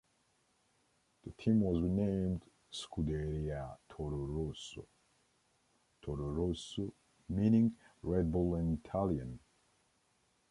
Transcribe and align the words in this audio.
The 1.25 1.29
team 1.33 1.61
was 1.61 1.79
renamed 1.83 2.43
"Scuderia 2.71 3.77
Toro 3.87 4.17
Rosso", 4.25 4.87
"Toro 6.01 6.27
Rosso" 6.31 6.91
meaning 7.29 7.75
Red 8.01 8.31
Bull 8.31 8.55
in 8.55 8.81
Italian. 8.83 9.37